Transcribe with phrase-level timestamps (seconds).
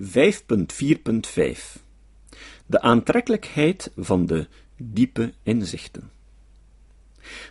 [0.00, 0.06] 5.4.5
[2.66, 6.10] De aantrekkelijkheid van de diepe inzichten.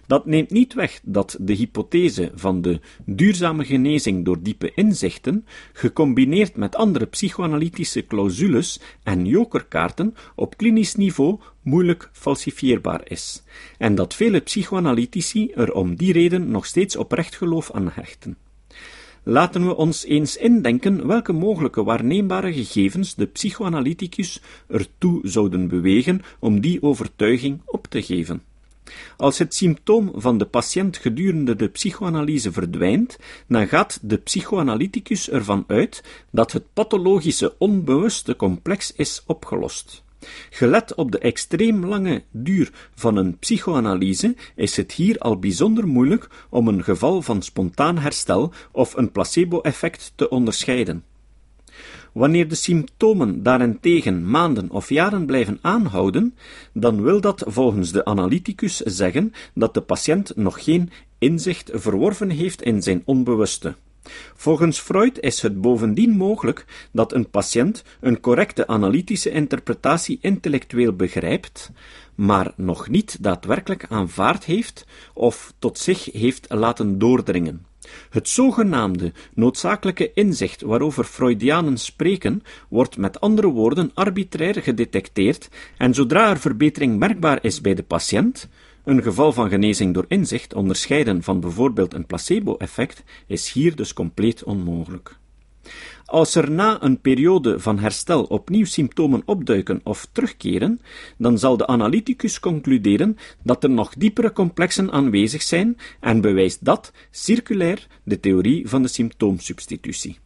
[0.08, 6.56] Dat neemt niet weg dat de hypothese van de duurzame genezing door diepe inzichten, gecombineerd
[6.56, 13.44] met andere psychoanalytische clausules en jokerkaarten, op klinisch niveau moeilijk falsifieerbaar is,
[13.78, 18.38] en dat vele psychoanalytici er om die reden nog steeds oprecht geloof aan hechten.
[19.24, 26.62] Laten we ons eens indenken welke mogelijke waarneembare gegevens de psychoanalyticus ertoe zouden bewegen om
[26.62, 28.42] die overtuiging op te geven.
[29.18, 35.64] Als het symptoom van de patiënt gedurende de psychoanalyse verdwijnt, dan gaat de psychoanalyticus ervan
[35.68, 40.04] uit dat het pathologische onbewuste complex is opgelost.
[40.50, 46.28] Gelet op de extreem lange duur van een psychoanalyse is het hier al bijzonder moeilijk
[46.50, 51.04] om een geval van spontaan herstel of een placebo-effect te onderscheiden.
[52.14, 56.36] Wanneer de symptomen daarentegen maanden of jaren blijven aanhouden,
[56.74, 62.62] dan wil dat volgens de analyticus zeggen dat de patiënt nog geen inzicht verworven heeft
[62.62, 63.76] in zijn onbewuste.
[64.36, 71.72] Volgens Freud is het bovendien mogelijk dat een patiënt een correcte analytische interpretatie intellectueel begrijpt,
[72.16, 77.68] maar nog niet daadwerkelijk aanvaard heeft of tot zich heeft laten doordringen.
[78.10, 86.30] Het zogenaamde noodzakelijke inzicht waarover Freudianen spreken, wordt met andere woorden arbitrair gedetecteerd en zodra
[86.30, 88.50] er verbetering merkbaar is bij de patiënt,
[88.84, 94.44] een geval van genezing door inzicht, onderscheiden van bijvoorbeeld een placebo-effect, is hier dus compleet
[94.44, 95.18] onmogelijk.
[96.06, 100.82] Als er na een periode van herstel opnieuw symptomen opduiken of terugkeren,
[101.18, 106.92] dan zal de analyticus concluderen dat er nog diepere complexen aanwezig zijn en bewijst dat
[107.12, 110.20] circulair de theorie van de symptoomsubstitutie.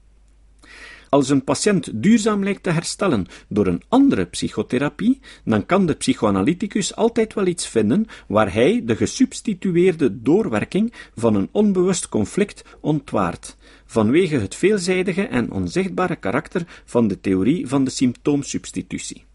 [1.14, 6.96] Als een patiënt duurzaam lijkt te herstellen door een andere psychotherapie, dan kan de psychoanalyticus
[6.96, 14.38] altijd wel iets vinden waar hij de gesubstitueerde doorwerking van een onbewust conflict ontwaart, vanwege
[14.38, 19.26] het veelzijdige en onzichtbare karakter van de theorie van de symptoomsubstitutie.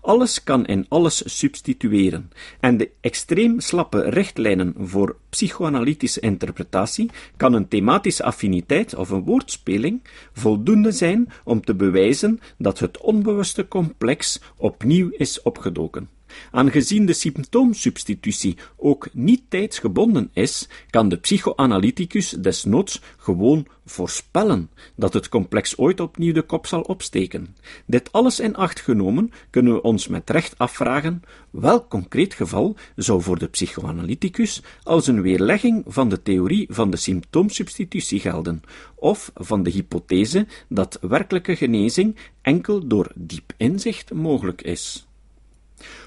[0.00, 2.30] Alles kan in alles substitueren,
[2.60, 10.02] en de extreem slappe richtlijnen voor psychoanalytische interpretatie kan een thematische affiniteit of een woordspeling
[10.32, 16.08] voldoende zijn om te bewijzen dat het onbewuste complex opnieuw is opgedoken.
[16.50, 25.28] Aangezien de symptoomsubstitutie ook niet tijdsgebonden is, kan de psychoanalyticus desnoods gewoon voorspellen dat het
[25.28, 27.56] complex ooit opnieuw de kop zal opsteken.
[27.86, 33.22] Dit alles in acht genomen kunnen we ons met recht afvragen welk concreet geval zou
[33.22, 38.62] voor de psychoanalyticus als een weerlegging van de theorie van de symptoomsubstitutie gelden,
[38.94, 45.06] of van de hypothese dat werkelijke genezing enkel door diep inzicht mogelijk is.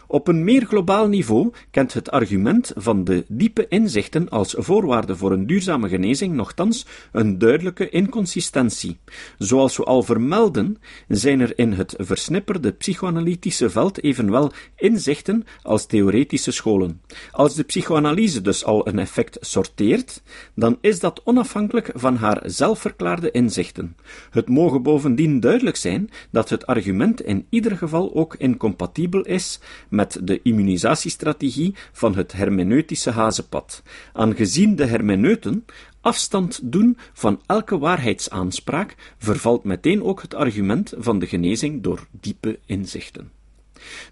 [0.08, 5.32] Op een meer globaal niveau kent het argument van de diepe inzichten als voorwaarde voor
[5.32, 8.98] een duurzame genezing nogthans een duidelijke inconsistentie.
[9.38, 16.52] Zoals we al vermelden, zijn er in het versnipperde psychoanalytische veld evenwel inzichten als theoretische
[16.52, 17.02] scholen.
[17.32, 20.22] Als de psychoanalyse dus al een effect sorteert,
[20.56, 23.96] dan is dat onafhankelijk van haar zelfverklaarde inzichten.
[24.30, 29.60] Het mogen bovendien duidelijk zijn dat het argument in ieder geval ook incompatibel is
[29.98, 35.66] met de immunisatiestrategie van het hermeneutische hazenpad, aangezien de hermeneuten
[36.02, 42.60] afstand doen van elke waarheidsaanspraak, vervalt meteen ook het argument van de genezing door diepe
[42.66, 43.32] inzichten.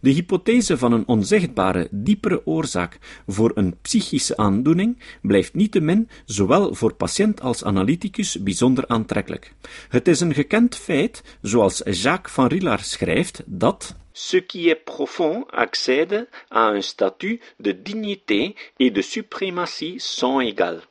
[0.01, 6.94] De hypothese van een onzichtbare, diepere oorzaak voor een psychische aandoening blijft niettemin zowel voor
[6.94, 9.53] patiënt als analyticus bijzonder aantrekkelijk.
[9.90, 15.46] Het is een gekend feit, zoals Jacques van Rillard schrijft, dat ce qui est profond
[15.53, 20.81] accède à un statut de dignité et de suprématie sans égal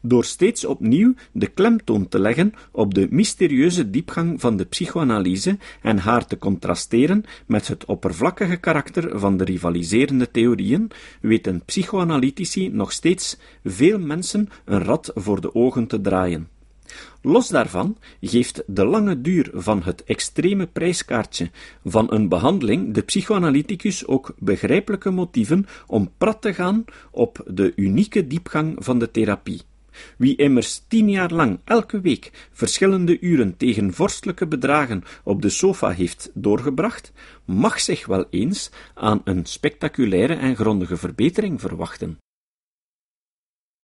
[0.00, 5.98] door steeds opnieuw de klemtoon te leggen op de mysterieuze diepgang van de psychoanalyse en
[5.98, 13.36] haar te contrasteren met het oppervlakkige karakter van de rivaliserende theorieën, weten psychoanalytici nog steeds
[13.64, 16.55] veel mensen een rad voor de ogen te draaien.
[17.26, 21.50] Los daarvan geeft de lange duur van het extreme prijskaartje
[21.84, 28.26] van een behandeling de psychoanalyticus ook begrijpelijke motieven om prat te gaan op de unieke
[28.26, 29.60] diepgang van de therapie.
[30.18, 35.90] Wie immers tien jaar lang elke week verschillende uren tegen vorstelijke bedragen op de sofa
[35.90, 37.12] heeft doorgebracht,
[37.44, 42.18] mag zich wel eens aan een spectaculaire en grondige verbetering verwachten.